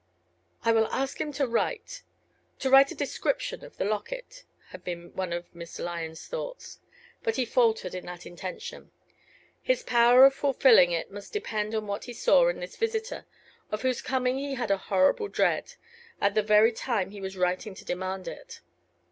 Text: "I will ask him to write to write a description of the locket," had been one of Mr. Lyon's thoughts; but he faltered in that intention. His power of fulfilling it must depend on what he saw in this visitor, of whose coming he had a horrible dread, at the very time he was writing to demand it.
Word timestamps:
"I 0.65 0.71
will 0.71 0.87
ask 0.87 1.21
him 1.21 1.31
to 1.33 1.45
write 1.45 2.01
to 2.57 2.71
write 2.71 2.89
a 2.91 2.95
description 2.95 3.63
of 3.63 3.77
the 3.77 3.85
locket," 3.85 4.45
had 4.69 4.83
been 4.83 5.13
one 5.13 5.31
of 5.31 5.53
Mr. 5.53 5.83
Lyon's 5.83 6.25
thoughts; 6.25 6.79
but 7.21 7.35
he 7.35 7.45
faltered 7.45 7.93
in 7.93 8.07
that 8.07 8.25
intention. 8.25 8.91
His 9.61 9.83
power 9.83 10.25
of 10.25 10.33
fulfilling 10.33 10.91
it 10.91 11.11
must 11.11 11.33
depend 11.33 11.75
on 11.75 11.85
what 11.85 12.05
he 12.05 12.13
saw 12.13 12.47
in 12.47 12.61
this 12.61 12.77
visitor, 12.77 13.27
of 13.71 13.83
whose 13.83 14.01
coming 14.01 14.39
he 14.39 14.55
had 14.55 14.71
a 14.71 14.77
horrible 14.77 15.27
dread, 15.27 15.75
at 16.19 16.33
the 16.33 16.41
very 16.41 16.71
time 16.71 17.11
he 17.11 17.21
was 17.21 17.37
writing 17.37 17.75
to 17.75 17.85
demand 17.85 18.27
it. 18.27 18.61